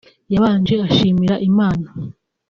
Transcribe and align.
yabanje 0.33 0.75
ashimira 0.87 1.35
Imana 1.49 1.87